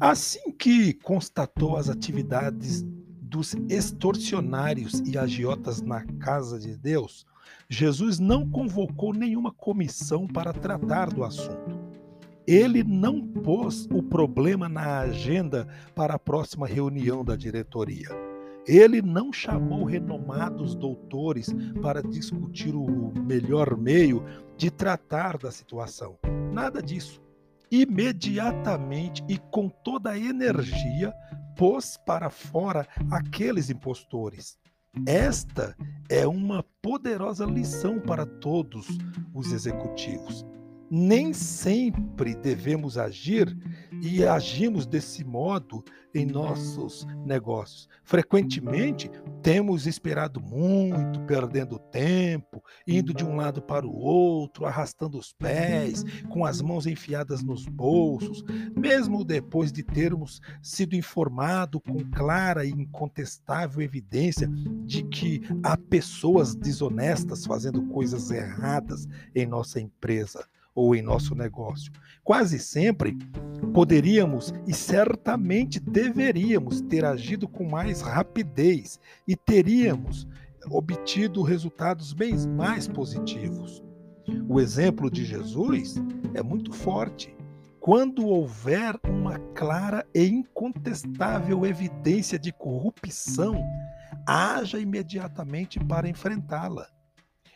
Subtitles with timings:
[0.00, 2.82] Assim que constatou as atividades
[3.20, 7.26] dos extorsionários e agiotas na casa de Deus,
[7.68, 11.78] Jesus não convocou nenhuma comissão para tratar do assunto.
[12.46, 18.08] Ele não pôs o problema na agenda para a próxima reunião da diretoria.
[18.66, 24.24] Ele não chamou renomados doutores para discutir o melhor meio
[24.56, 26.16] de tratar da situação.
[26.50, 27.20] Nada disso.
[27.70, 31.14] Imediatamente e com toda a energia,
[31.56, 34.58] pôs para fora aqueles impostores.
[35.06, 35.76] Esta
[36.08, 38.88] é uma poderosa lição para todos
[39.32, 40.44] os executivos
[40.90, 43.56] nem sempre devemos agir
[44.02, 47.88] e agimos desse modo em nossos negócios.
[48.02, 49.08] Frequentemente
[49.42, 56.04] temos esperado muito, perdendo tempo, indo de um lado para o outro, arrastando os pés,
[56.28, 58.44] com as mãos enfiadas nos bolsos,
[58.76, 64.48] mesmo depois de termos sido informado com clara e incontestável evidência
[64.84, 71.92] de que há pessoas desonestas fazendo coisas erradas em nossa empresa ou em nosso negócio.
[72.22, 73.16] Quase sempre
[73.72, 80.26] poderíamos e certamente deveríamos ter agido com mais rapidez e teríamos
[80.70, 83.82] obtido resultados bem mais positivos.
[84.48, 85.94] O exemplo de Jesus
[86.34, 87.34] é muito forte.
[87.80, 93.64] Quando houver uma clara e incontestável evidência de corrupção,
[94.26, 96.86] haja imediatamente para enfrentá-la.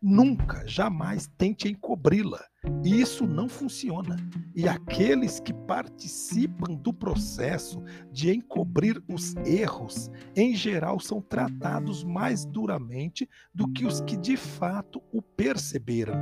[0.00, 2.40] Nunca, jamais tente encobri-la.
[2.84, 4.16] Isso não funciona.
[4.54, 7.82] E aqueles que participam do processo
[8.12, 14.36] de encobrir os erros, em geral, são tratados mais duramente do que os que de
[14.36, 16.14] fato o perceberam.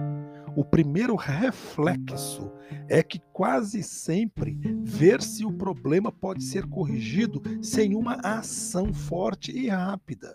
[0.56, 2.50] O primeiro reflexo
[2.88, 9.53] é que quase sempre ver se o problema pode ser corrigido sem uma ação forte
[9.53, 10.34] e rápida.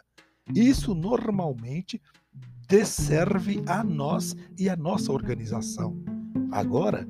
[0.53, 2.01] Isso normalmente
[2.71, 6.01] desserve a nós e a nossa organização.
[6.53, 7.05] Agora,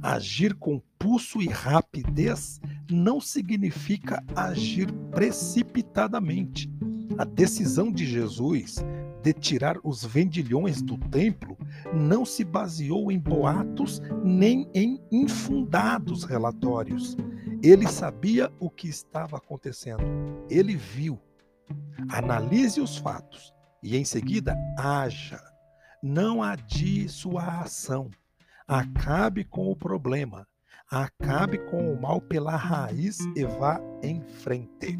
[0.00, 2.58] agir com pulso e rapidez
[2.90, 6.72] não significa agir precipitadamente.
[7.18, 8.82] A decisão de Jesus
[9.22, 11.58] de tirar os vendilhões do templo
[11.92, 17.14] não se baseou em boatos nem em infundados relatórios.
[17.62, 20.02] Ele sabia o que estava acontecendo.
[20.48, 21.20] Ele viu.
[22.08, 23.53] Analise os fatos
[23.84, 25.40] e em seguida haja.
[26.02, 28.10] Não adie sua ação.
[28.66, 30.48] Acabe com o problema.
[30.90, 34.96] Acabe com o mal pela raiz e vá em frente.